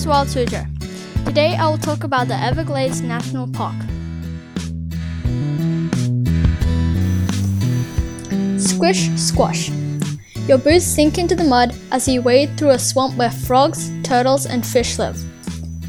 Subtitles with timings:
[0.00, 0.64] Suzhou.
[1.26, 3.76] Today I will talk about the Everglades National Park.
[8.58, 9.70] Squish squash.
[10.48, 14.46] Your boots sink into the mud as you wade through a swamp where frogs, turtles,
[14.46, 15.22] and fish live.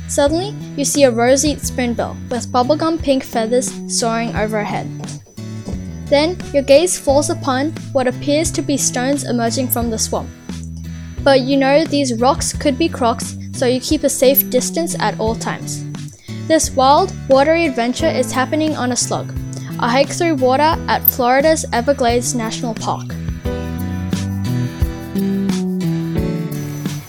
[0.09, 4.87] Suddenly, you see a roseate spoonbill with bubblegum pink feathers soaring overhead.
[6.07, 10.29] Then, your gaze falls upon what appears to be stones emerging from the swamp.
[11.23, 15.19] But you know these rocks could be crocs, so you keep a safe distance at
[15.19, 15.83] all times.
[16.47, 19.33] This wild, watery adventure is happening on a slug,
[19.79, 23.07] a hike through water at Florida's Everglades National Park.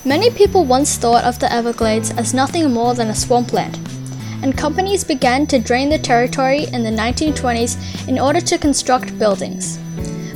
[0.05, 3.79] Many people once thought of the Everglades as nothing more than a swampland,
[4.43, 9.79] and companies began to drain the territory in the 1920s in order to construct buildings.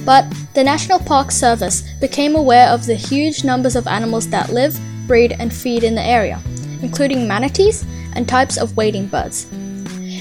[0.04, 4.78] But the National Park Service became aware of the huge numbers of animals that live,
[5.06, 6.40] breed, and feed in the area,
[6.82, 9.46] including manatees and types of wading birds.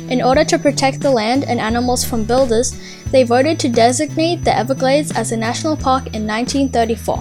[0.09, 2.79] In order to protect the land and animals from builders,
[3.11, 7.17] they voted to designate the Everglades as a national park in 1934.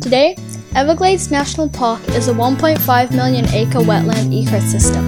[0.00, 0.36] Today,
[0.74, 5.04] Everglades National Park is a 1.5 million acre wetland ecosystem.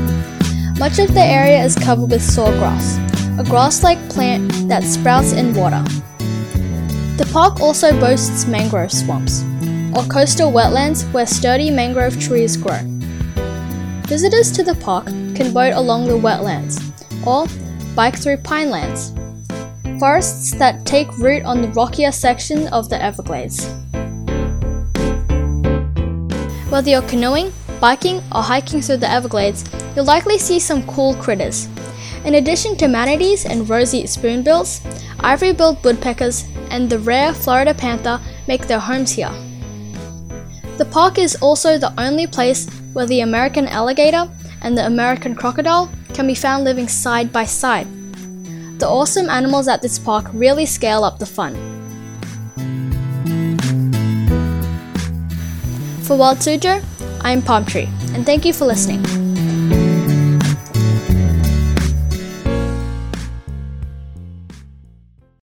[0.78, 2.98] Much of the area is covered with sawgrass,
[3.38, 5.84] a grass like plant that sprouts in water.
[7.18, 9.42] The park also boasts mangrove swamps,
[9.92, 12.78] or coastal wetlands where sturdy mangrove trees grow.
[14.06, 16.78] Visitors to the park can boat along the wetlands
[17.26, 17.48] or
[17.96, 19.10] bike through pinelands,
[19.98, 23.66] forests that take root on the rockier section of the Everglades.
[26.70, 29.64] Whether you're canoeing, biking, or hiking through the Everglades,
[29.96, 31.68] you'll likely see some cool critters.
[32.24, 34.82] In addition to manatees and roseate spoonbills,
[35.20, 39.32] ivory-billed woodpeckers and the rare Florida panther make their homes here.
[40.76, 44.28] The park is also the only place where the American alligator
[44.62, 47.86] and the American crocodile can be found living side by side.
[48.78, 51.54] The awesome animals at this park really scale up the fun.
[56.02, 56.82] For World Suzhou,
[57.22, 59.02] I'm Palm Tree, and thank you for listening.